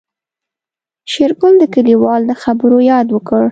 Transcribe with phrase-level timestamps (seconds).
[1.11, 3.43] شېرګل د کليوال د خبرو ياد وکړ.